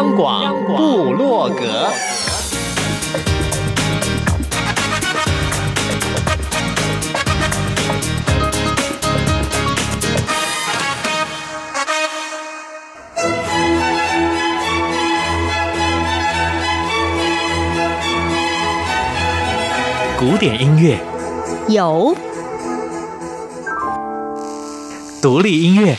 [0.00, 1.90] 央广布洛格，
[20.18, 20.98] 古典音乐。
[21.68, 22.16] 有，
[25.20, 25.98] 独立音乐。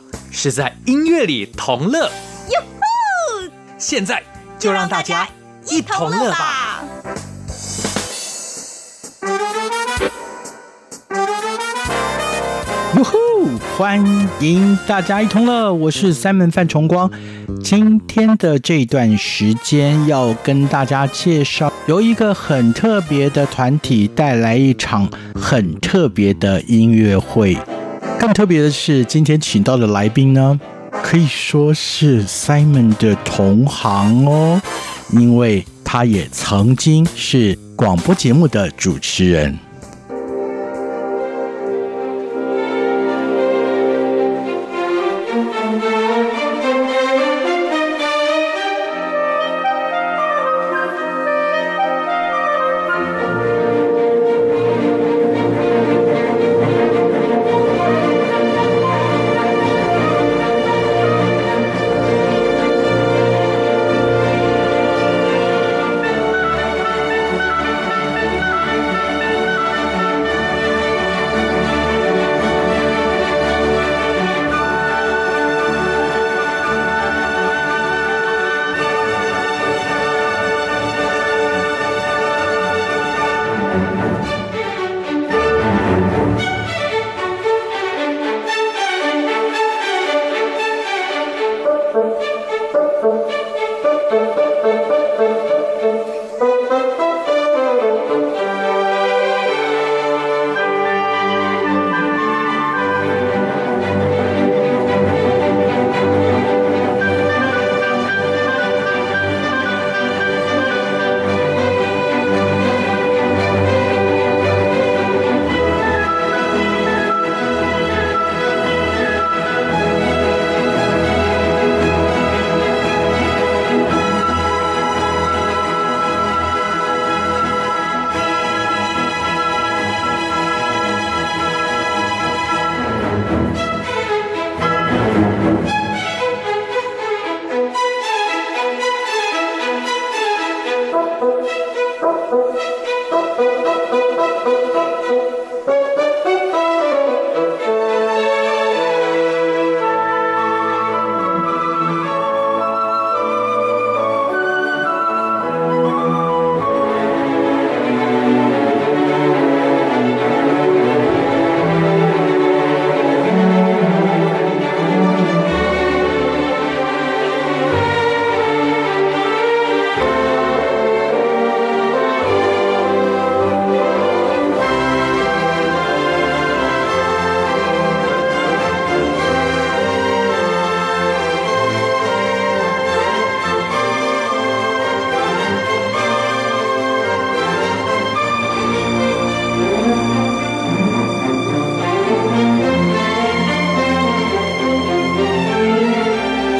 [0.43, 3.51] 是在音乐里同乐，哟吼！
[3.77, 4.23] 现在
[4.57, 5.29] 就让大家
[5.67, 6.83] 一同乐吧！
[12.95, 13.19] 哟吼！
[13.77, 14.03] 欢
[14.39, 17.07] 迎大家一同乐，我是三门范崇光。
[17.63, 27.55] 今天的这段时间要跟大家介绍，由一个很特别的团体带来一场很特别的音乐会。
[28.21, 30.59] 更特别的是，今天请到的来宾呢，
[31.01, 34.61] 可以说是 Simon 的同行哦，
[35.09, 39.57] 因为他也曾经是广播节目的主持人。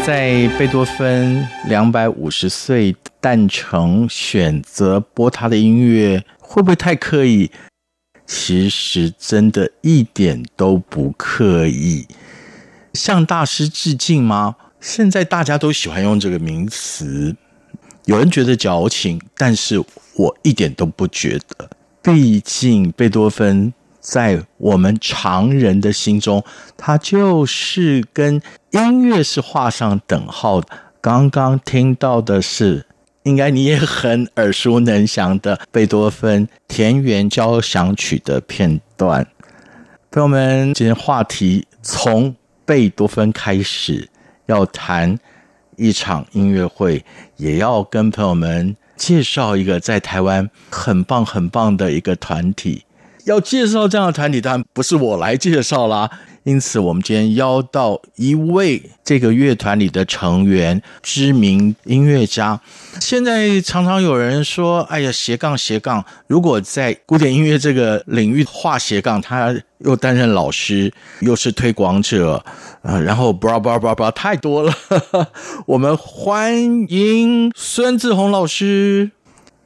[0.04, 7.52] 在贝多芬两百五十岁诞辰，选择播他的音乐，会不会太刻意？
[8.26, 12.08] 其实真的一点都不刻意。
[12.96, 14.56] 向大师致敬吗？
[14.80, 17.36] 现在大家都喜欢用这个名词，
[18.06, 19.78] 有人觉得矫情，但是
[20.16, 21.70] 我一点都不觉得。
[22.02, 23.72] 毕竟贝多芬。
[24.02, 26.44] 在我们常人的心中，
[26.76, 30.68] 它就是跟音乐是画上等号的。
[31.00, 32.86] 刚刚听到的是，
[33.24, 39.26] 应该你也很耳熟能详的贝多芬《田园交响曲》的片段。
[40.12, 44.10] 朋友们，今天话题从贝多芬开始，
[44.48, 45.18] 要谈
[45.78, 47.04] 一场音乐会，
[47.38, 52.84] 也要跟朋友们介绍一个在台湾很棒很棒的一个团体。
[53.26, 56.10] 要介绍这样的团体，当然不是我来介绍啦。
[56.44, 62.60] 因此，我们今天邀到一位这个乐团里的成员，知名音乐家。
[63.00, 72.44] 现在常常有人说：“哎呀，斜杠斜杠。”如果在古典音乐这个领域画斜杠，他又担任老师，又是推广者，
[72.82, 74.74] 呃，然后 bra bra bra bra 太多了。
[75.68, 76.60] 我们欢
[76.90, 79.12] 迎孙志宏老师。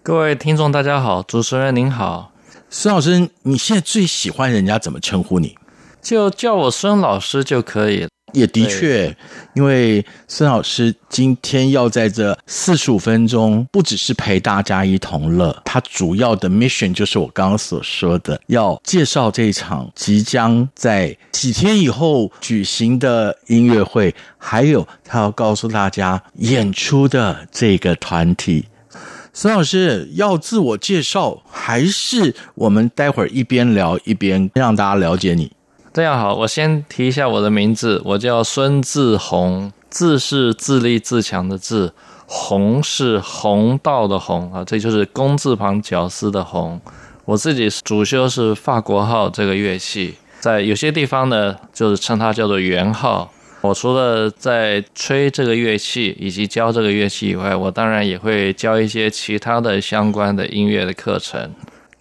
[0.03, 2.33] 各位听众，大家好，主持人您好，
[2.77, 5.55] 孙老师，你现在最喜欢人家怎么称呼你？
[6.01, 8.09] 就叫我孙老师就可以了。
[8.33, 9.15] 也的确，
[9.53, 28.65] 因为孙老师今天要在这四十五分钟，不只是陪大家一同乐，他主要的 mission 就是我刚刚所说的，要介绍这场即将在几天以后举行的音乐会，还有他要告诉大家演出的这个团体。
[29.37, 35.51] 孙老师要自我介绍，还是我们待会儿一边聊一边让大家了解你？
[35.93, 41.93] 这样好，我先提一下我的名字，我叫孙志宏，自是自立自强的自，
[42.25, 46.79] 宏是宏道的宏啊，这就是工字旁绞丝的宏。
[47.25, 53.29] 我自己主修是法国号这个乐器，在有些地方呢，就是称它叫做圆号。
[53.65, 61.51] 我除了在吹这个乐器以及教这个乐器以外，我当然也会教一些其他的相关的音乐的课程。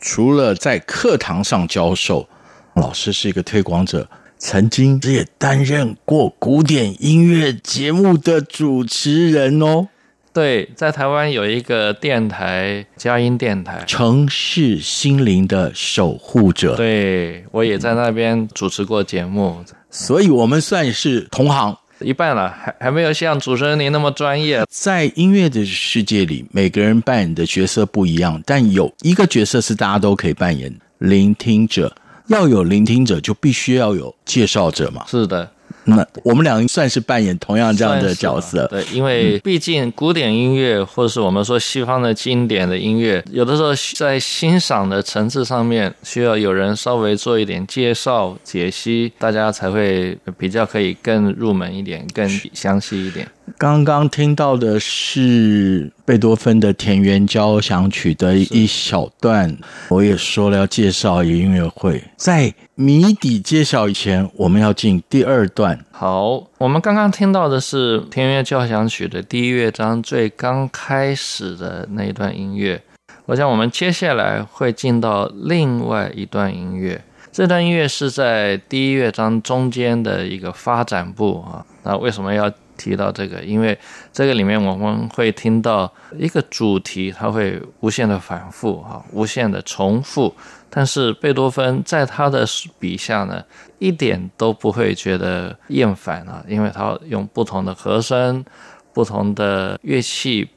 [0.01, 2.29] 除了在课堂上教授。
[2.77, 9.87] 老师是一个推广者，曾经也担任过古典音乐节目的主持人哦。
[10.35, 16.75] 对，在台湾有一个电台，佳音电台，城市心灵的守护者。
[16.75, 24.65] 对，我也在那边主持过节目，所以我们算是同行一半了，还还没有像主持人您那么专业。
[24.69, 31.95] 在音乐的世界里，每个人扮演的角色不一样，但有一个角色是大家都可以扮演：聆听者。
[32.29, 35.05] 要有聆听者，就必须要有介绍者嘛。
[35.07, 35.47] 是的，
[35.85, 38.67] 那我们俩算是扮演同样这样的角色。
[38.69, 53.29] 对，因为毕竟古典音乐，或者是我们说西方的经典的音乐，有的时候在欣赏的层次上面，需要有人稍微做一点介绍、解析，大家才会比较可以更入门一点、更详细一点。
[53.65, 59.57] 刚刚听到的是贝多芬的《田园交响曲》的一小段，
[59.89, 65.83] 我也说了要介绍一个音乐会，在谜底揭晓以前，我们要进第二段。
[65.91, 72.83] 好，我们刚刚听到的是《田园交响曲》的第一乐章最刚开始的那一段音乐，
[73.25, 77.03] 我想我们接下来会进到另外一段音乐，
[77.33, 83.79] 这段音乐是在第一乐章中间的一个发展部啊，那为什么要提到这个，因为
[84.13, 90.35] 这个里面我们会听到一个主题，它会无限的反复哈，无限的重复。
[90.69, 92.45] 但是贝多芬在他的
[92.81, 93.45] 笔下呢，
[93.79, 98.45] 一点都不会觉得厌烦啊，因为他用不同的和声、
[98.93, 100.49] 不同的乐器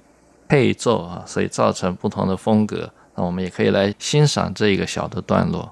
[0.48, 2.90] 配奏啊，所以造成不同的风格。
[3.14, 5.72] 那我们也可以来欣赏这一个小的段落。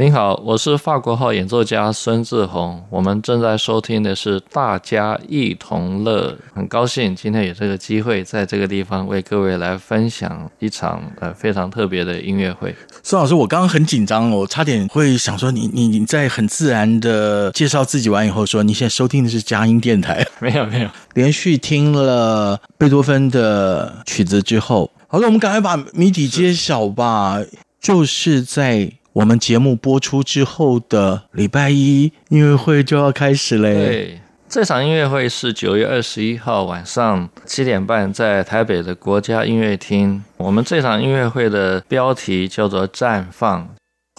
[0.00, 2.80] 您好，我是法国号演奏家孙志宏。
[2.88, 12.72] 我们正在收听的是《大家一同乐》，很高兴今天有这个机会在这个地方为各位来分享一场呃非常特别的音乐会。
[13.02, 27.48] 孙老师，我刚刚很紧张，我差点会想说你你你在很自然的介绍自己完以后说你现在收听的是佳音电台， 没有没有，连续听了贝多芬的曲子之后，好了，我们赶快把谜底揭晓吧，是
[27.80, 28.92] 就是在。
[29.14, 33.74] 我们节目播出之后的礼拜一音乐会就要开始嘞。
[33.74, 40.22] 对，这场音乐会是九月二十一号晚上七点半在台北的国家音乐厅。
[40.36, 43.68] 我们这场音乐会的标题叫做“绽放”，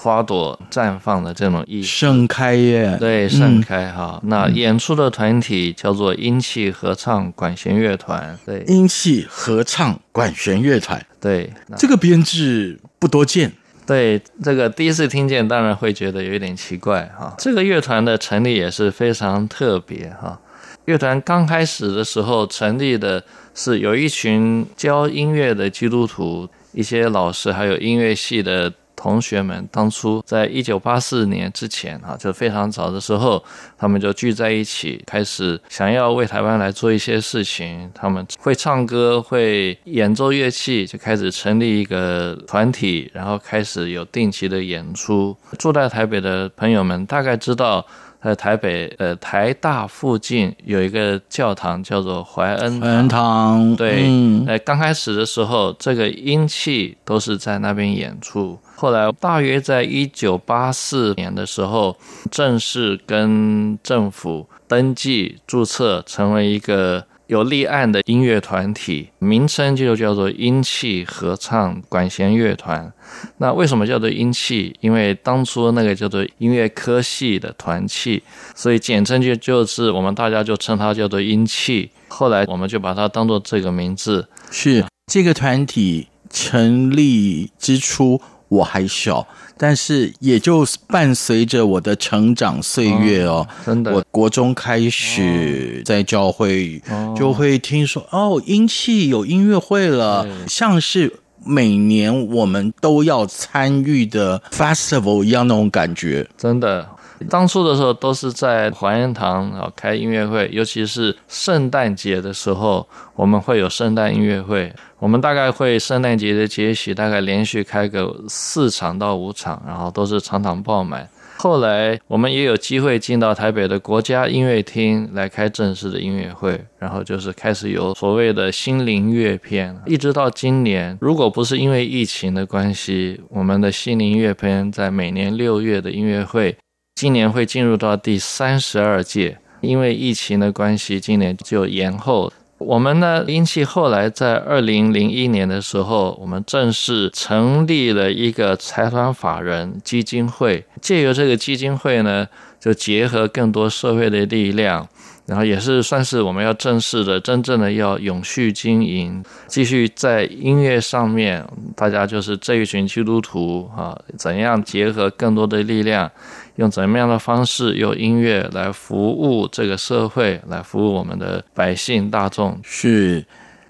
[0.01, 1.87] 花朵绽放的这种意思。
[1.87, 2.97] 盛开耶。
[2.99, 4.19] 对，盛开哈。
[4.23, 8.37] 嗯、那演出的团体叫做音气合唱管弦乐团。
[8.45, 11.05] 对，音气合唱管弦乐团。
[11.21, 13.53] 对，这个编制不多见。
[13.89, 17.33] 对，这个第一次听见，当然会觉得有一点奇怪哈。
[17.39, 20.39] 这个乐团的成立也是非常特别哈。
[20.85, 23.23] 乐团刚开始的时候成立的
[23.55, 28.71] 是有一群教音乐的基督徒，一些老师，还有音乐系的。
[28.99, 33.41] 同学们当初在一九八四年之前，啊，就非常早的时候，
[33.77, 37.89] 他们就聚在一起，开始想要为台湾来做一些事情。
[37.95, 45.37] 他们会唱歌，会演奏乐器，就开始成立一个团体，然后开始有定期的演出。
[45.57, 47.85] 住在台北的朋友们大概知道。
[48.21, 61.95] 在台北呃台大附近有一个教堂叫做怀恩怀恩堂，对，嗯、呃刚开始的时候这个音气都是在那边演出，后来大约在一九八四年的时候
[62.29, 67.03] 正式跟政府登记注册成为一个。
[67.29, 72.91] 有立案的音乐团体，名称就叫做音器合唱管弦乐团。
[73.37, 74.75] 那为什么叫做音器？
[74.81, 78.23] 因为当初那个叫做音乐科系的团契，
[78.55, 81.91] 所以简称就就是我们大家就称它叫做音器。
[82.07, 84.27] 后来我们就把它当做这个名字。
[84.49, 89.27] 是这个团体成立之初，我还小。
[89.61, 96.81] 但是也就伴随着我的成长岁月哦，哦真的，我国中开始在教会
[97.13, 101.13] 就会听说哦，哦，音器有音乐会了，像是
[101.45, 106.87] 每年我们都要参与的 festival 一样那种感觉，真的。
[107.27, 114.73] 当初的时候都是在怀恩堂啊开音乐会，尤其是圣诞节的时候，我们会有圣诞音乐会。
[114.99, 121.07] 我们大概会圣诞节的节期大概连续开个四场到五场，然后都是场场爆满。
[121.37, 130.97] 后来我们也有机会进到台北的国家音乐厅来开正式的音乐会，然后就是开始有所谓的心灵乐篇，一直到今年。
[130.99, 136.57] 如果不是因为疫情的关系，我们的心灵乐篇在每年六月的音乐会。
[136.99, 142.29] 今年会进入到第三十二届，因为疫情的关系，今年就延后。
[142.57, 152.27] 我们呢，音气后来在二零零一年的时候，我们正式成立了一个财团法人基金会，借由这个基金会呢，
[152.59, 154.85] 就结合更多社会的力量。
[155.25, 166.11] 然后也是算是我们要正式的、真正的要永续经营，继续在音乐上面，大家就是这一群基督徒啊，怎样结合更多的力量，
[166.59, 172.59] 用怎么样的方式用音乐来服务这个社会，来服务我们的百姓大众。
[172.61, 173.25] 是，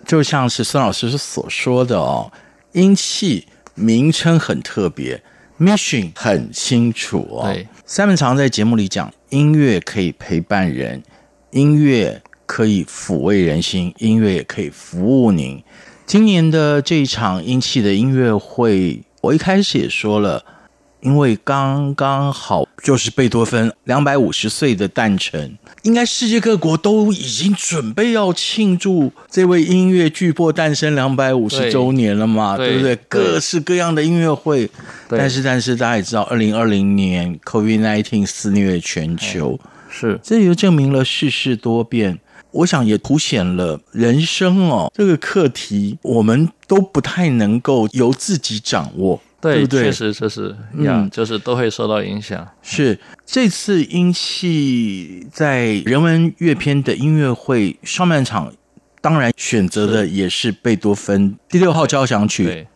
[0.08, 2.31] 就像是孙老师所说的哦，
[2.72, 5.22] 音器名称很特别
[5.60, 7.43] ，mission 很清楚哦。
[7.46, 11.03] 对，三门常在节目里讲，音乐可以陪伴人。
[11.51, 15.63] 音乐可以抚慰人心，音乐也可以服务您。
[16.08, 20.43] 今年的这一场音器的音乐会，我一开始也说了，
[21.01, 32.96] 因为刚刚好就是贝多芬两百五十岁的诞辰，应该世界各国都已经准备要庆祝这位音乐巨擘诞生两百五十周年了嘛，对，对不对？
[33.08, 34.70] 各式各样的音乐会，
[35.08, 39.60] 但是但是大家也知道，二零二零年 COVID-19 肆虐全球。
[39.89, 42.20] 是，这就证明了世事多变。
[42.51, 49.84] 我想也凸显了人生哦这个课题，我们都不太能够由自己掌握，对，对不对？
[49.84, 52.48] 确实就是一样，嗯，就是都会受到影响。
[52.62, 58.51] 是这次音系在人文乐篇的音乐会上半场，
[59.01, 62.43] 当然选择的也是贝多芬第六号交响曲。
[62.43, 62.67] 对，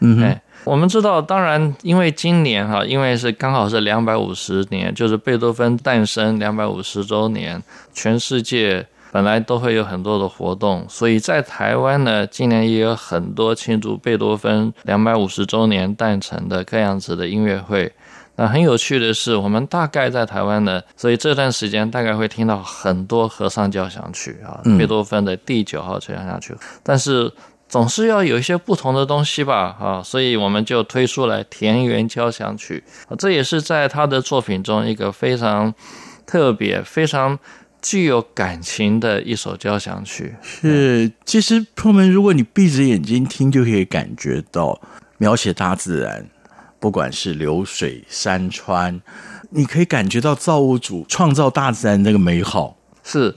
[0.00, 0.40] 嗯哼。
[0.64, 7.62] 我们知道，当然，因为今年哈，因为是刚好是两百五十年，就是贝多芬诞生两百五十周年，
[7.94, 17.92] 全世界本来都会有很多的活动，所以在台湾呢，今年也有很多庆祝贝多芬两百五十周年诞辰的各样子的音乐会。
[18.36, 27.32] 那很有趣的是，我们大概在台湾呢，所以这段时间大概会听到很多合唱交响曲啊，贝多芬的第九号交响曲，但是。
[27.70, 32.82] 总是要有一些不同的东西吧，啊，所以我们就推出来田园交响曲，
[33.18, 35.74] 这也是在他的作品中一个非常
[36.26, 37.38] 特别、非常
[37.80, 40.34] 具有感情的一首交响曲。
[40.42, 44.80] 是，其实朋友们，如果你闭着眼睛听，就可以感觉到
[45.18, 46.26] 描写大自然，
[46.78, 49.00] 不管是流水、山川，
[49.50, 52.76] 你可以感觉到造物主创造大自然那个美好。
[53.02, 53.34] 是，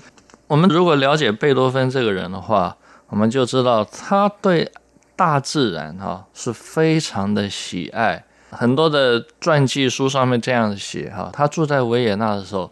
[0.47, 2.77] 我们如果了解贝多芬这个人的话。
[3.11, 4.71] 我们就知道他对
[5.17, 12.71] 大自然哈是非常的喜爱，很多的传记书上面这样写哈，他住在维也纳的时候，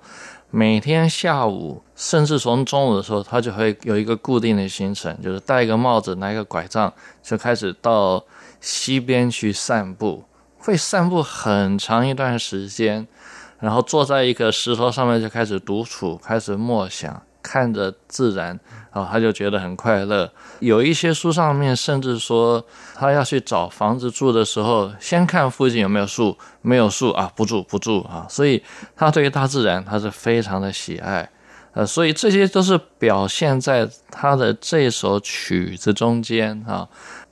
[0.52, 8.24] 每天下午甚至从中午的时候，他就会有一个固定的行程，就是戴一个帽子，拿一个拐杖，就开始到
[8.60, 10.24] 西边去散步，
[10.58, 13.08] 会散步很长一段时间，
[13.60, 17.22] 然后坐在一个石头上面就开始独处，开始默想。
[17.42, 18.60] 看着自然，
[18.92, 20.32] 啊，他就觉得很快乐。
[20.60, 22.64] 有一些书上面甚至说，
[22.96, 28.26] 他要去找房子住的时候，先看附近有没有树，没有树啊，不住不住啊。
[28.30, 28.64] 所以
[28.96, 31.30] 他对于大自然，他是非常的喜爱。
[31.74, 36.88] 呃，所以这些都是表现在他的这首曲子中间啊。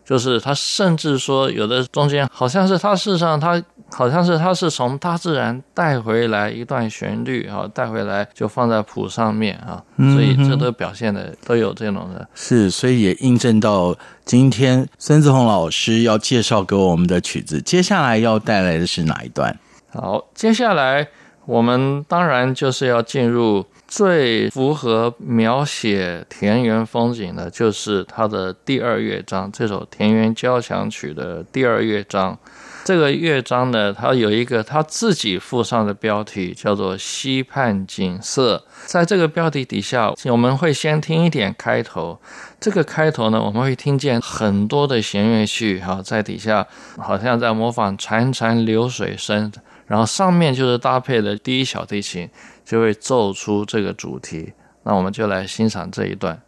[0.05, 12.27] 就是他甚至说，有的中间好像是他事实上他好像是他是从大自然带回来一段旋律啊，带回来就放在谱上面啊，所以这都表现的都有这种的。
[12.35, 13.95] 是，所以也印证到
[14.25, 19.57] 今天孙志宏老师要介绍给我们的曲子，接下来要带来的是哪一段？
[19.89, 21.07] 好，接下来
[21.45, 23.65] 我们当然就是要进入。
[23.87, 32.37] 最符合描写田园风景的，就是它的第二乐章，这首田园交响曲的第二乐章。
[32.83, 38.63] 这个乐章呢，它有一个它自己附上的标题，叫做《溪畔景色》。
[38.85, 42.17] 在这个标题底下，我们会先听一点开头。
[42.59, 46.65] 这个开头呢，我们会听见很多的弦乐器，哈，在底下
[46.97, 49.51] 好像在模仿潺潺流水声。
[49.87, 52.29] 然后上面就是搭配的第一小提琴，
[52.67, 54.51] 就会奏出这个主题。
[54.83, 56.41] 那我们就来欣赏这一段。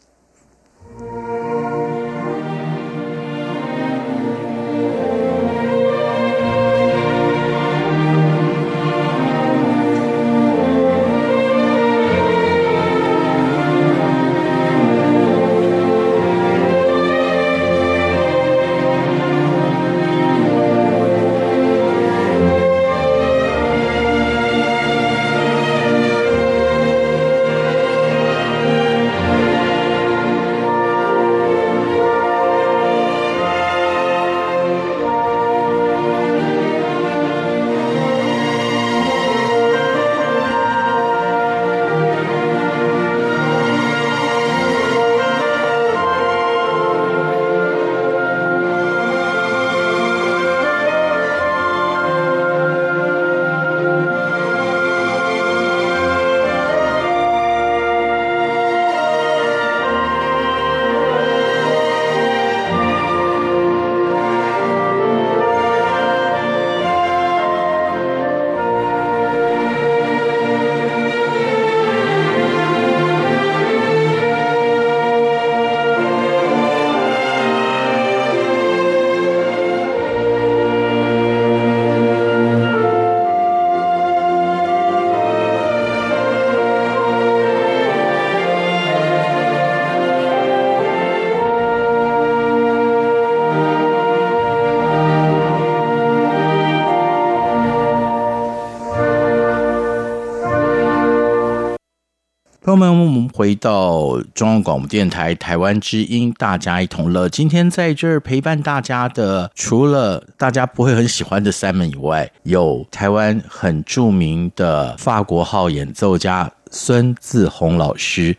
[103.39, 107.30] 回到中央广播电台台湾之音，大家一同乐。
[107.30, 118.36] 今天在这儿陪伴大家的，除了大家不会很喜欢的 Simon 以外，有台湾很著名的法国号演奏家孙自宏老师。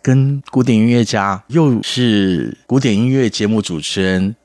[0.00, 4.36] 跟古典音乐家，又是古典音乐节目主持人，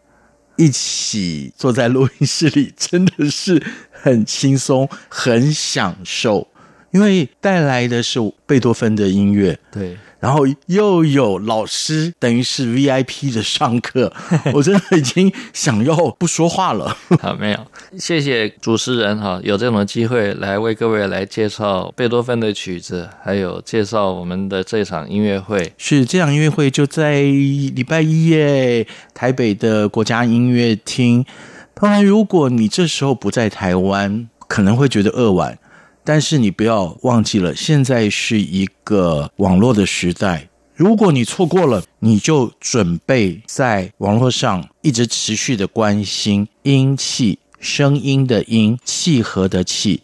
[0.55, 6.47] 一起坐在录音室里，真的是很轻松，很享受，
[6.91, 9.57] 因为带来的是贝多芬的音乐。
[9.71, 9.97] 对。
[10.19, 14.13] 然后又有老师，等于是 VIP 的上课，
[14.53, 16.95] 我真的已经想要不说话了。
[17.19, 17.57] 好，没有，
[17.97, 25.73] 谢谢主持人哈，有这种机会来为各位来介绍贝多芬的曲子，还有介绍我们的这场音乐会。
[25.79, 31.25] 是这场音乐会就在礼拜一耶，台北的国家音乐厅。
[31.73, 35.57] 当然，如果你这时候不在台湾，可能会觉得扼腕。
[36.03, 40.47] 但是你不要忘记了，现在是一个网络的时代。
[40.73, 50.01] 如果你错过了，你就准备在网络上一直持续的关心音气、声音的音、契合的契。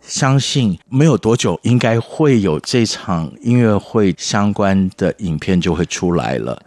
[0.00, 6.60] 相信没有多久，应该会有这场音乐会相关的影片就会出来了。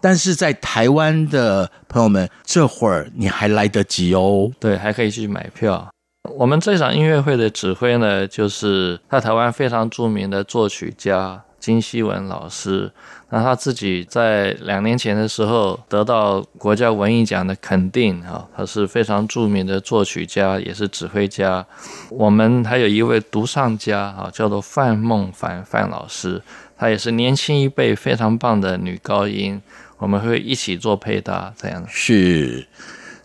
[0.00, 4.50] 但是在台湾的朋友们，这会儿你还来得及哦。
[4.58, 5.86] 对，还可以去买票。
[6.36, 12.90] 我们这场音乐会的指挥呢，就是在台湾非常著名的作曲家金希文老师。
[13.30, 21.66] 那他自己在两年前的时候得到国家文艺奖的肯定啊，他是非常著名的作曲家，也是指挥家。
[22.10, 26.40] 我们还有一位独唱家啊，叫做范孟凡范老师，
[26.78, 29.60] 她也是年轻一辈非常棒的女高音。
[29.98, 32.66] 我们会一起做配搭，这样是。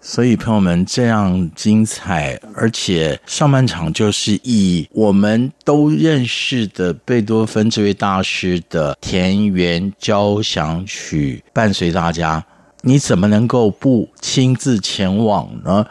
[0.05, 12.45] 所以，朋友们，这样精彩，而且上半场就是以我们都认识的贝多芬这位大师的田园交响曲伴随大家，
[12.81, 15.85] 你怎么能够不亲自前往呢？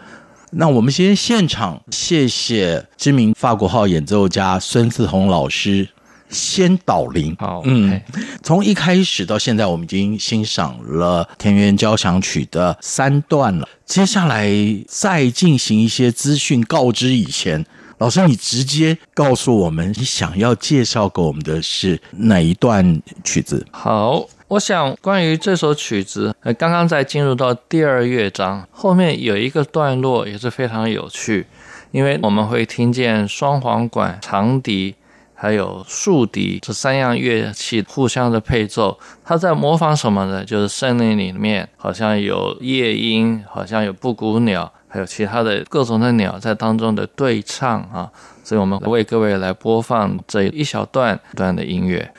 [0.50, 5.88] 那我们先现场谢谢知名法国号演奏家孙自宏老师。
[6.32, 8.00] 先导聆，好，嗯，
[8.42, 13.68] 从一开始到现在，我们已经欣赏了田园交响曲的三段了。
[13.84, 14.50] 接下来
[14.88, 17.64] 再进行一些资讯告知以前，
[17.98, 23.66] 老师，你直接告诉我们，你想要介绍给我们的是哪一段曲子？
[23.70, 31.46] 好，我想关于这首曲子，呃，刚刚在进入到第二乐章后面有一个段落也是非常有趣，
[31.90, 34.94] 因为我们会听见双簧管、长笛。
[35.42, 40.44] 还有竖笛这三样乐器互相的配奏，它在模仿什么呢？
[40.44, 48.08] 就是森林里面好像有夜莺，好像有布谷鸟，还有其他的各种的鸟在当中的对唱啊。
[48.44, 52.14] 所以我们为各位来播放这一小段段的音乐。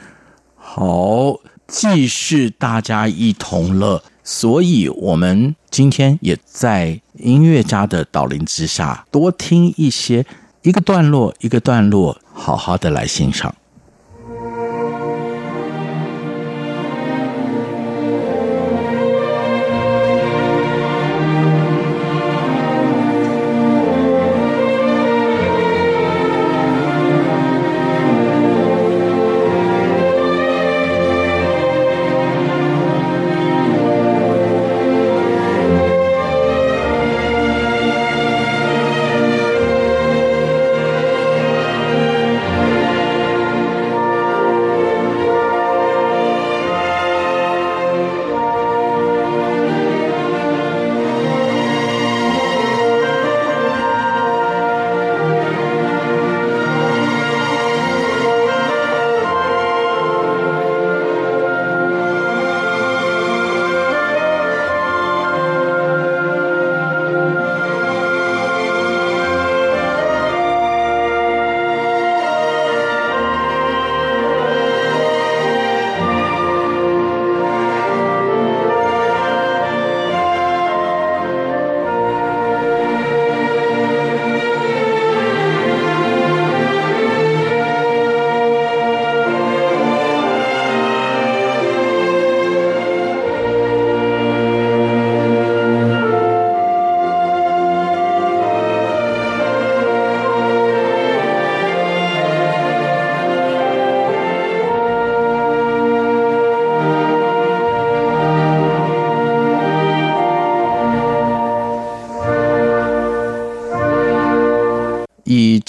[0.57, 10.25] 好，既是大家一同乐，所以我们今天也在音乐家的导聆之下，多听一些。
[10.63, 13.53] 一个段落，一个段落，好好的来欣赏。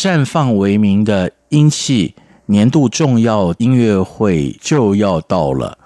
[0.05, 2.15] 绽放为名的英气
[2.45, 5.79] 年度重要音乐会就要到了，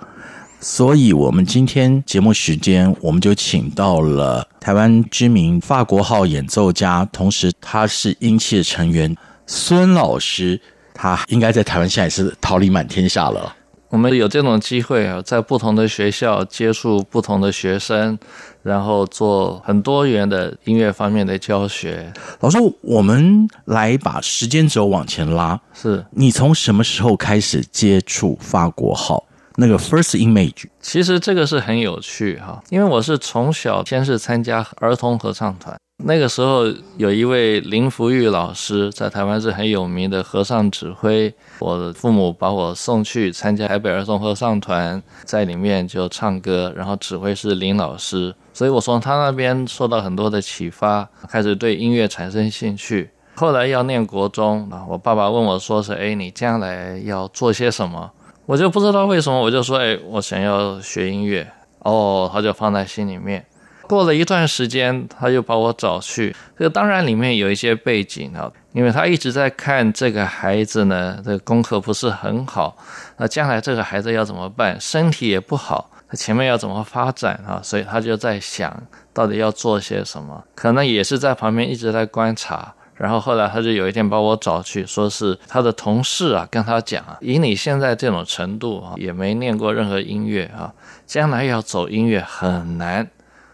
[0.58, 10.60] 所以我们今天节目时间，我们就请到了台湾知名法国号演奏家，同时他是英气的成员孙老师，
[10.92, 13.54] 他应该在台湾现在是桃李满天下了。
[13.90, 18.18] 我们有这种机会啊，在不同的学校接触不同的学生，
[18.62, 22.12] 然后做很多元的音乐方面的教学。
[22.40, 29.24] 老师，我们来把时间轴往前拉，是你从什么时候开始接触法国号？
[29.60, 36.64] 那个 first image，其实这个是很有趣哈，因为我是从小先是参加儿童合唱团，那个时候
[36.96, 53.10] 有一位林福玉老师在台湾是很有名的合唱指挥，我的父母把我送去参加台北儿童合唱团，在里面就唱歌，然后指挥是林老师，所以我从他那边受到很多的启发，开始对音乐产生兴趣。
[53.34, 58.12] 后来要念国中啊，我爸爸问我说是，哎，你将来要做些什么？
[58.46, 61.50] 我就不知道为什么，我就说，哎，我想要学音乐。
[61.80, 63.44] 哦，他就放在心里面。
[63.88, 66.36] 过了一段时间，他又把我找去。
[66.56, 72.76] 这个当然里面有一些背景啊，因为他一直在看这个孩子呢，这个功课不是很好。
[73.16, 74.78] 那将来这个孩子要怎么办？
[74.78, 77.60] 身体也不好，他前面要怎么发展啊？
[77.62, 78.80] 所以他就在想
[79.14, 80.44] 到底要做些什么。
[80.54, 82.74] 可能也是在旁边一直在观察。
[82.94, 90.74] 然后后来他就有一天把我找去，说是他的同事啊，跟他讲啊，以你现在这种程度啊，也没念过任何音乐啊，
[91.06, 93.08] 将来要走音乐很难。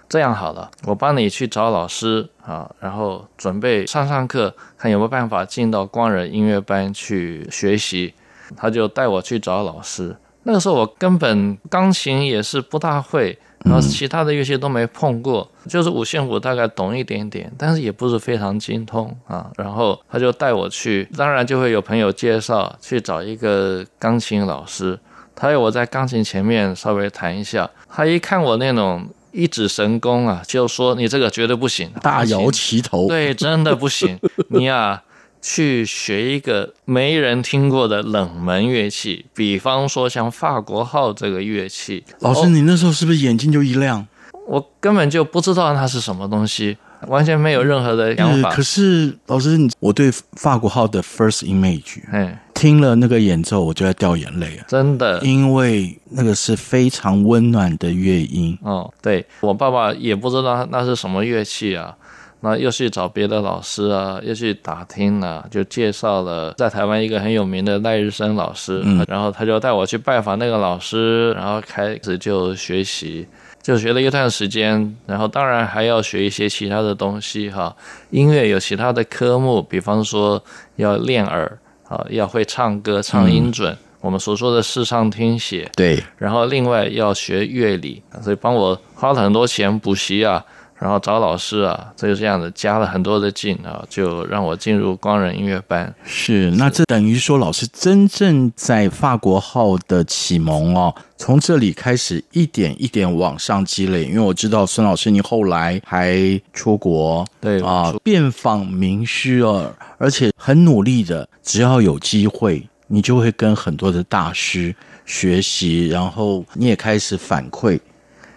[0.09, 8.15] 这样好了，我帮你去找老师啊，然后准备上上课，看有没有办法进到光仁音乐班去学习。
[8.57, 10.15] 他就带我去找老师。
[10.43, 13.39] 那个时候我根本钢琴也是不大会。
[13.65, 19.51] 然后其他的乐器都没碰过，就是五线谱大概懂一点点，但是也不是非常精通啊。
[19.57, 25.01] 然后他就带我去，当然就会有朋友介绍去找一个钢琴老师，
[25.35, 27.71] 他要我在钢琴前面稍微弹一下。
[27.89, 33.09] 他一看我那种一指神功啊，就说你这个绝对不行，大摇其头。
[33.09, 34.19] 对，真的不行，
[34.49, 35.03] 你呀。
[35.47, 42.03] 去学一个没人听过的冷门乐器，比方说像法国号这个乐器。
[42.21, 44.07] 老师，你那时候是不是眼睛就一亮？
[44.47, 48.51] 我根本就不知道它是什么东西，完全没有任何的想法。
[48.51, 54.65] 可是老师，你我对法国号的 first image，哎，听了那个演奏，我就在掉眼泪啊！
[54.69, 58.59] 真的，因为那个是非常温暖的乐音。
[58.63, 61.95] 哦，对，我爸爸也不知道那是什么乐器啊。
[62.41, 73.27] 那又去找别的老师啊，又去打听了，就介绍了在台湾一个很有名的赖日生老师，嗯，然后他就带我去拜访那个老师，然后开始就学习，
[73.65, 77.75] 就学了一段时间，然后当然还要学一些其他的东西哈，
[78.11, 80.45] 音乐有其他的科目，比方说
[80.77, 90.45] 要练耳啊，要会唱歌唱音准，嗯，我们所说的视唱听写，对，然后另外要学乐理，所以帮我花了很多钱补习啊。
[90.79, 95.95] 然后找老师啊，这就这样子加了很多的劲啊，就让我进入光仁音乐班。
[96.05, 104.05] 是，那这等于说老师真正在法国号的启蒙哦，从这里开始一点一点往上积累。
[104.05, 106.19] 因为我知道孙老师你后来还
[106.53, 114.75] 出国，对啊，遍访名师哦，而且很努力的，只要有机会，你就会跟很多的大师
[115.07, 117.79] 学习，然后你也开始反馈。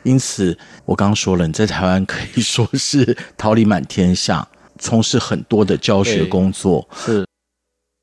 [0.03, 4.47] 因此，我刚刚说了，你在台湾可以说是桃李满天下，
[4.79, 6.87] 从事很多的教学工作。
[6.95, 7.25] 是，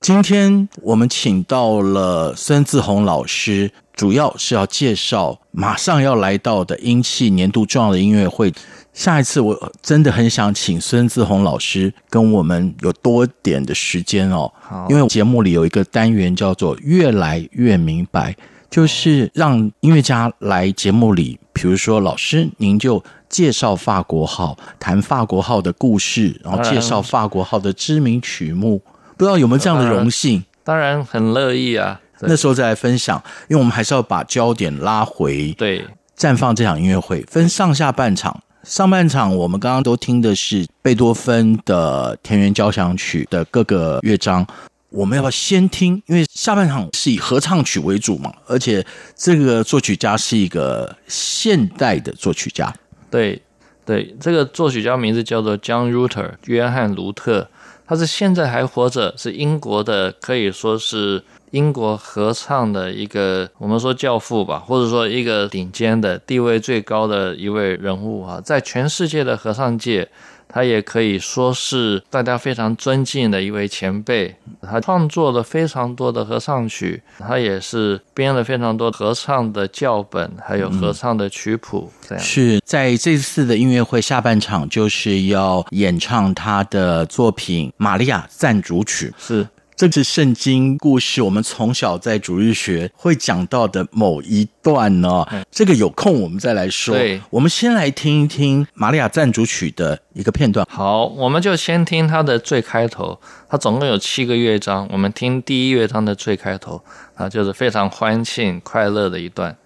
[0.00, 8.52] 今天我们请到了孙志宏老师，主要是要介绍马上要来到的英气年度重要的音乐会。
[8.92, 14.52] 下一次我真的很想请孙志宏老师跟我们有多点的时间哦，
[14.88, 18.36] 因为节目里有一个单元叫做“越来越明白”。
[18.70, 28.82] 就是让音乐家来节目里，比如说老师，您就介绍法国号，谈法国号的故事，然后介绍法国号的知名曲目，
[29.16, 30.44] 不知道有没有这样的荣幸？
[30.62, 31.98] 当然，当然很乐意啊。
[32.20, 33.16] 那时候再来分享，
[33.48, 35.54] 因为我们还是要把焦点拉回。
[35.54, 35.82] 对，
[36.18, 44.46] 绽放这场音乐会分上下半场，上半场我们刚刚都听的是贝多芬的田园交响曲的各个乐章。
[44.94, 46.00] 我们要不要先听？
[46.06, 52.72] 因为下半场是以合唱曲为主嘛，而且这个作曲家是一个现代的作曲家。
[53.10, 53.42] 对，
[53.84, 57.48] 对，这个作曲家名字叫做 John Ruter，约翰·卢特，
[57.88, 70.08] 他是现在还活着，是英国的，可以说是英国合唱的一个，我们说教父吧，或者说一个顶尖的地位最高的一位人物啊，在全世界的合唱界。
[70.48, 81.90] 他也可以说是大家非常尊敬的一位前辈，他创作了非常多的合唱曲，他也是编了非常多合唱的教本，还有合唱的曲谱。
[82.06, 89.12] 这样是在这次的音乐会下半场，就是要演唱他的作品《玛利亚赞主曲》。
[89.26, 95.26] 是这是圣经故事，我们从小在主日学会讲到的某一段呢。
[95.50, 96.94] 这个有空我们再来说。
[96.94, 100.64] 对，我们先来听一听《玛利亚赞主曲》的一个片段。
[100.70, 103.20] 好，我们就先听它的最开头。
[103.48, 106.80] 它总共有七个乐章，我们听第一乐章的最开头
[107.16, 109.56] 啊，就是非常欢庆快乐的一段。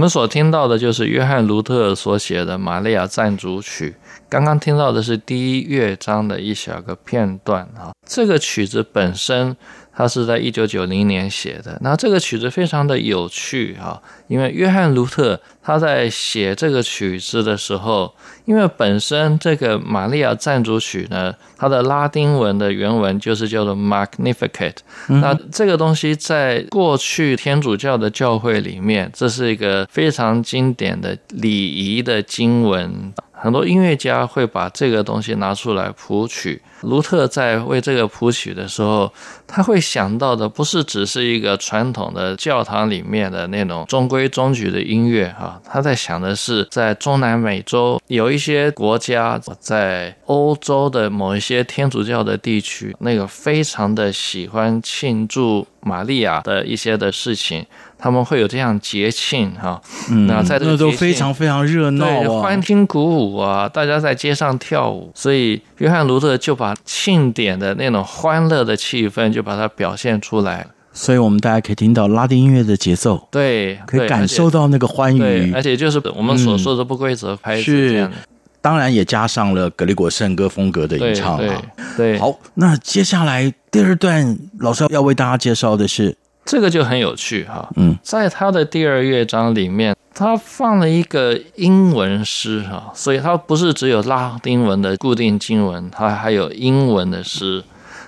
[0.00, 3.90] 我们所听到的就是约翰·卢特所写的《玛利亚赞主曲》。
[4.30, 7.92] 刚刚听到的是第一乐章的一小个片段啊。
[8.08, 9.54] 这个曲子本身，
[10.00, 11.78] 它是在一九九零年写的。
[11.82, 18.14] 那这个曲子非常的有趣啊，因为约翰·卢特他在写这个曲子的时候，
[18.46, 24.76] 因为本身这个《玛利亚赞主曲》呢，它的拉丁文的原文就是叫做 Magnificat。
[25.08, 33.12] 那这个东西在过去天主教的教会里面，这是一个非常经典的礼仪的经文。
[33.32, 36.62] 很多音乐家会把这个东西拿出来谱曲。
[36.82, 39.12] 卢特在为这个谱曲的时候，
[39.46, 57.66] 他会想到的不是只是一个传统的教堂里面的那种中规中矩的音乐啊，他在想的是在中南美洲有一些国家，在欧洲的某一些天主教的地区，那个非常的喜欢庆祝玛利亚的一些的事情。
[58.02, 59.78] 他们会有这样节庆哈，
[60.10, 78.10] 嗯，那在这都非常非常热闹啊，欢欣鼓舞啊，大家在街上跳舞，所以约翰卢特就把庆典的那种欢乐的气氛就把它表现出来，所以我们大家可以听到拉丁音乐的节奏，对，可以感受到那个欢愉，而且就是我们所说的不规则拍子这样。
[78.10, 78.22] 的，是，
[78.60, 81.62] 当然也加上了格里果圣歌风格的吟唱啊，
[81.96, 86.16] 对，好，那接下来第二段老师要为大家介绍的是。
[86.44, 97.62] 这个就很有趣哈，嗯，在他的第二乐章里面，他放了一个英文诗哈，所以他不是只有拉丁文的固定经文，他还有英文的诗。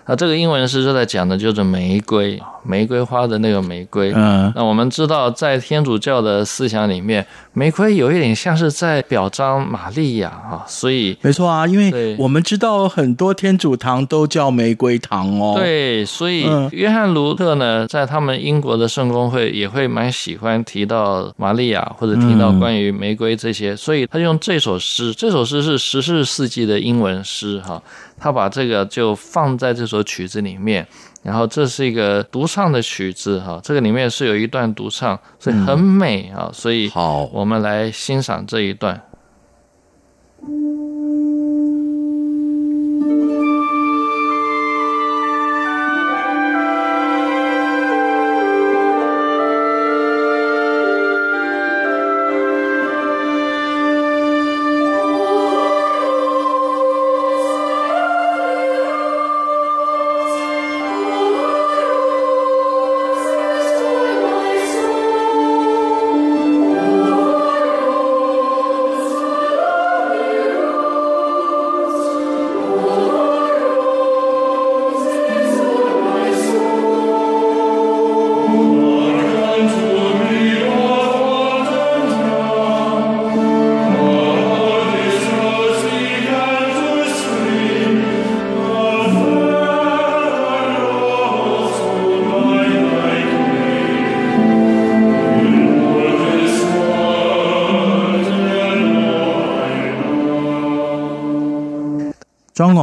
[0.06, 4.12] 那这个英文诗就在讲的就是玫瑰，玫瑰花的那个玫瑰。
[4.14, 15.54] 嗯，那我们知道，在天主教的思想里面，玫瑰有一点像是在表彰玛利亚啊，所以没错啊，因为我们知道很多天主堂都叫玫瑰堂哦。
[15.56, 27.82] 对，所以约翰卢特呢，在他们英国的圣公会也会蛮喜欢提到玛利亚或者提到关于玫瑰这些，所以他用这首诗，这首诗是十四世纪的英文诗哈。
[28.18, 30.86] 他把这个就放在这首曲子里面，
[31.24, 39.00] 然后这是一个独唱的曲子哈，这个里面是有一段独唱，所以很美啊，所以好，我们来欣赏这一段。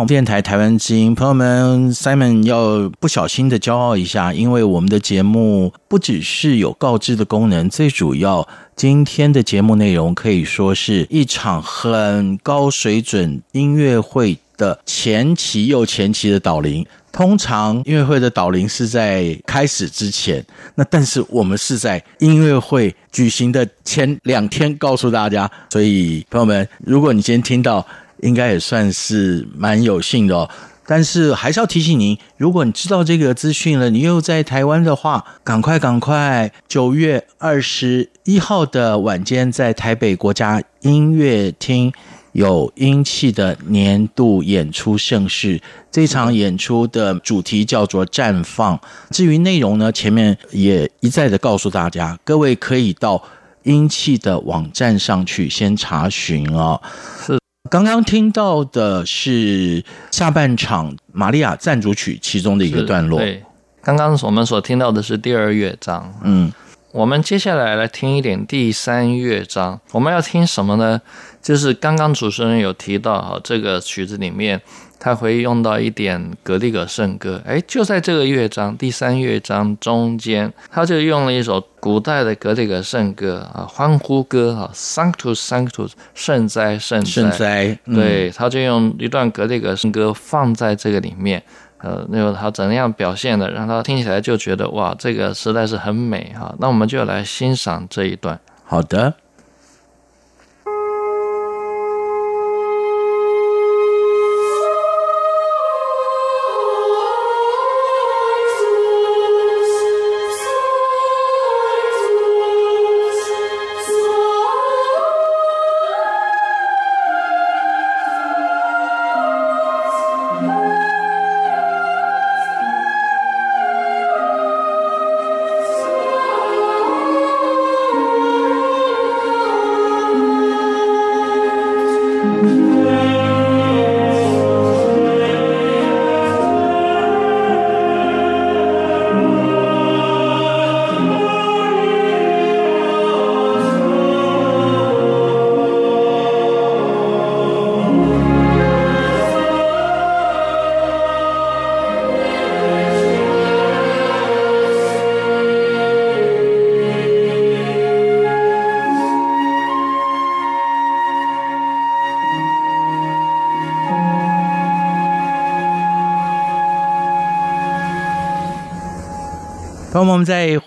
[0.10, 16.84] 电台台湾之音，朋友们，Simon 要不小心的骄傲一下，因为我们的节目不只是有告知的功能，最主要今天的节目内容可以说是一场很高水准音乐会的前期又前期的导聆。
[17.12, 20.44] 通常音乐会的导聆是在开始之前，
[20.74, 27.86] 那但是我们是在音乐会举行的前两天告诉大家，所以朋友们，如果你今天听到。
[28.22, 30.50] 应该也算是蛮有幸的哦，
[30.86, 36.52] 但是还是要提醒您，如果你知道这个资讯了，你又在台湾的话，赶快赶快！
[36.68, 41.94] 九月二十一号的晚间，在台北国家音乐厅
[42.32, 45.62] 有英气的年度演出盛事，
[45.92, 48.80] 这场演出的主题叫做“绽放”。
[49.12, 53.24] 至于内容呢，前面也一再的告诉大家，各位可以到
[53.64, 56.82] 英气的网站上去先查询哦。
[57.26, 57.39] 是。
[57.70, 63.20] 刚刚听到的是下半场玛利亚赞主曲其中的一个段落。
[63.20, 63.44] 对，
[63.82, 66.12] 刚刚我们所听到的是第二乐章。
[66.24, 66.52] 嗯，
[66.92, 69.80] 我们接下来来听一点第三乐章。
[69.92, 71.00] 我们要听什么呢？
[71.42, 74.60] 就是刚刚主持人有提到哈，这个曲子里面。
[75.00, 91.42] 他会用到一点格里格圣歌，哎，就在这个乐章第三乐章中间，他就用了一首古代的格里格圣歌啊，欢呼歌啊，Sanctus Sanctus，圣哉圣哉，圣哉，嗯、对，他就用一段格里格圣歌放在这个里面，
[91.78, 98.38] 呃，那个他怎样表现的，让他听起来就觉得哇，这个实在是很美哈，那我们就来欣赏这一段。
[98.66, 99.14] 好的。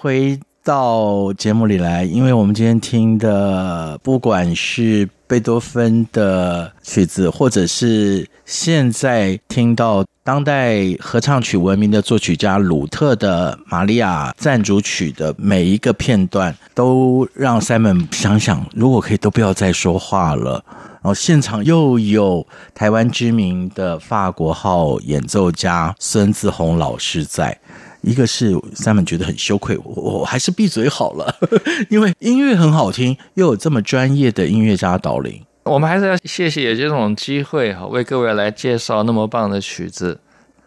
[0.03, 20.65] 回到节目里来，因为我们今天听的，不管是贝多芬的曲子，或者是现在听到当代合唱曲闻名的作曲家鲁特的《玛利亚赞主曲》的每一个片段，都让 Simon 想想，如果可以，都不要再说话了。
[20.95, 22.45] 然后现场又有
[22.75, 27.57] 台湾知名的法国号演奏家孙自宏老师在。
[28.03, 31.35] 一个是 Simon 觉得很羞愧，我我还是闭嘴好了，
[31.89, 40.21] 因为音乐很好听，又有这么专业的音乐家导领，我们还是要谢谢有这种机会哈，为各位来介绍那么棒的曲子。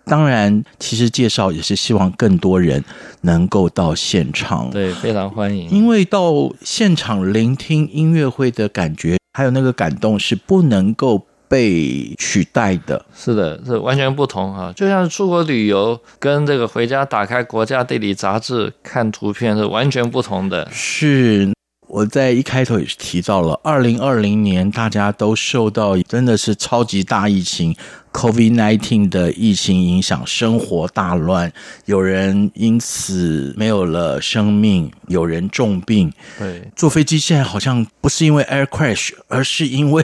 [0.06, 2.84] 当然，其实介绍也是希望更多人
[3.22, 5.70] 能够到现场，对，非常欢迎。
[5.70, 6.32] 因为到
[6.62, 11.26] 现场聆听音乐会的感觉，还有那个感动是不能够。
[11.56, 14.74] 被取代的，是的，是完全不同啊！
[14.76, 20.68] 就像是出国旅游，跟这个回家打开国家地理杂志看图片是完全不同的。
[20.70, 21.55] 是，
[21.96, 27.74] 我在一开头也是提到了，二零二零年大家都受到真的是超级大疫情
[28.12, 31.50] COVID nineteen 的疫情影响，生活大乱，
[31.86, 36.12] 有人因此没有了生命，有人重病。
[36.38, 40.04] 对，坐飞机现在好像不是因为 air crash，而是因为。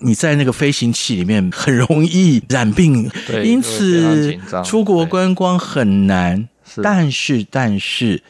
[0.00, 3.10] 你在那个飞行器里面很容易染病，
[3.42, 6.46] 因此出国观光很难。
[6.82, 8.20] 但是，但是，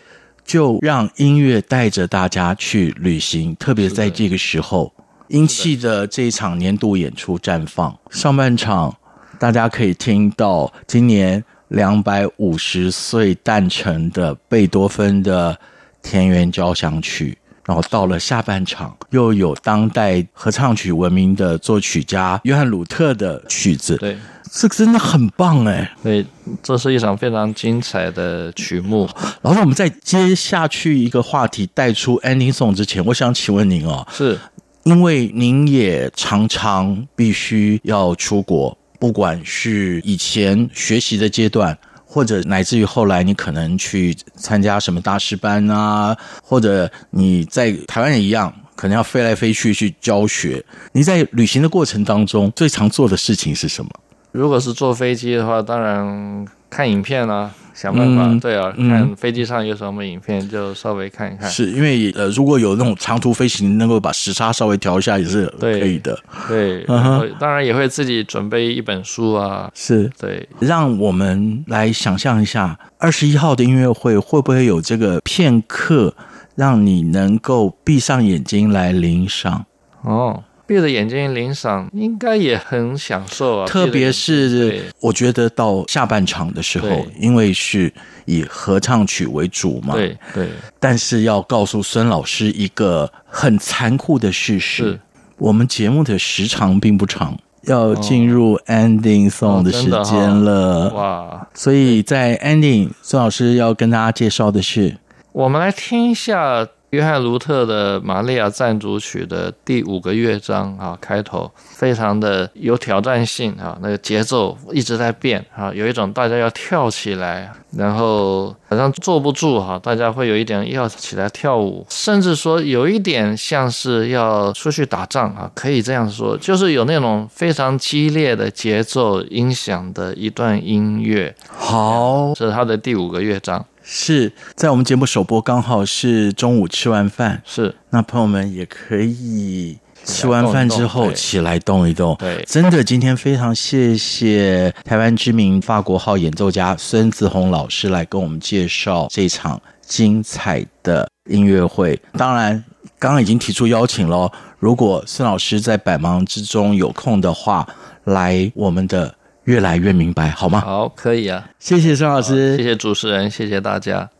[0.44, 4.92] 就让音乐带着大家去旅行，特别在这个时候，
[5.28, 7.96] 英气的这一场年度演出绽放。
[8.10, 8.94] 上半场
[9.38, 15.58] 大家可以听到今年两百五十岁诞辰的贝多芬的
[16.02, 17.36] 田园交响曲。
[17.66, 24.18] 然后到了下半场，又有当代合唱曲闻名的作曲家约翰鲁特的曲子，对，
[24.56, 26.24] 这个真的很棒哎，对，
[26.62, 29.08] 这是一场非常精彩的曲目。
[29.42, 34.38] 然后我们在接下去一个话题，带出 ending song 之前，我想请问您哦，是，
[34.84, 38.76] 因为您也常常必须要出国。
[39.00, 41.76] 不管是以前学习的阶段，
[42.06, 50.64] 或者乃至于后来你可能去参加什么大师班啊，或者你在台湾也一样，可能要飞来飞去去教学。
[50.92, 53.90] 你在旅行的过程当中，最常做的事情是什么？
[54.34, 57.50] 如果是坐飞机的话，当然看影片啊。
[57.74, 61.50] 想办法，嗯、对啊，看飞机上有什么影片，嗯、就稍微看一看。
[61.50, 66.16] 是因为呃，如果有那种长途飞行，能够把时差稍微调一下也是可以的。
[66.46, 69.68] 对，对 uh-huh、当然也会自己准备一本书啊。
[69.74, 76.14] 是对，让我们来想象一下，二十一号的音乐会会不会有这个片刻，
[76.54, 79.66] 让你能够闭上眼睛来聆赏？
[80.02, 80.44] 哦。
[80.66, 83.66] 闭着眼睛领赏，应该也很享受啊。
[83.66, 87.92] 特别是我觉得到下半场的时候，因为是
[88.24, 89.94] 以合唱曲为主嘛。
[89.94, 90.48] 对对。
[90.80, 94.98] 但是要告诉孙老师一个很残酷的事实：
[95.36, 100.88] 我们节目的时长并不长，要进入 ending song 的时间了。
[100.88, 100.96] 哦哦。
[100.96, 101.48] 哇！
[101.52, 104.96] 所以在 ending，孙老师要跟大家介绍的是，
[105.32, 106.66] 我们来听一下。
[106.94, 131.34] 约翰卢特的《玛利亚赞主曲》的第五个乐章啊，开头非常的有挑战性啊，那个节奏一直在变啊，有一种大家要跳起来，然后好像坐不住哈，大家会有一点要起来跳舞，甚至说有一点像是要出去打仗啊，可以这样说，就是有那种非常激烈的节奏音响的一段音乐。
[131.48, 133.66] 好，这是他的第五个乐章。
[133.86, 142.16] 是在我们节目首播，刚好是中午吃完饭，是那朋友们也可以吃完饭之后起来动一动。
[142.18, 152.00] 对，真的，今天非常谢谢台湾知名法国号演奏家孙子红老师来跟我们介绍这场精彩的音乐会。
[152.14, 152.64] 当然，
[152.98, 157.68] 刚刚已经提出邀请了，如果孙老师在百忙之中有空的话，
[158.04, 159.14] 来我们的。
[159.44, 160.60] 乐来越明白，好吗？
[160.60, 161.50] 好，可以啊。
[161.58, 164.10] 谢谢孙老师，谢谢主持人，谢谢大家。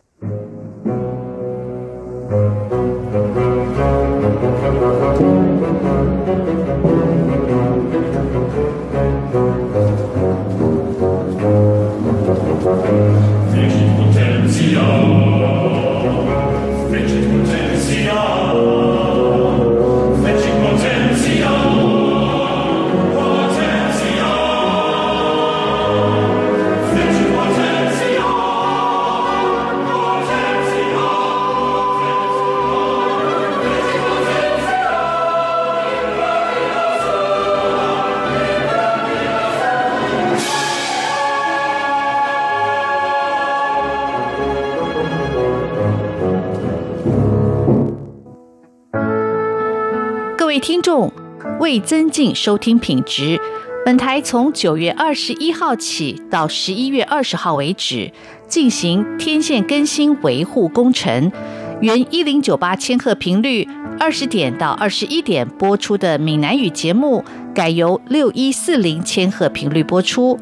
[51.74, 53.36] 为增进收听品质，
[53.84, 58.12] 本台从九月二十一号起到十一月二十号为止
[58.46, 61.32] 进行天线更新维护工程。
[61.80, 63.66] 原一零九八千赫频率
[63.98, 70.38] 二十点到二十一点播出的闽南语节目，改由六一四零千赫频率播出。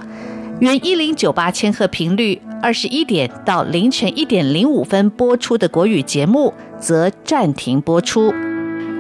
[0.60, 8.34] 原一零九八千赫频率二十一点到凌晨一点零五分播出的国语节目，则暂停播出。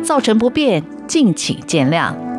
[0.02, 2.31] 造成不便，敬请见谅。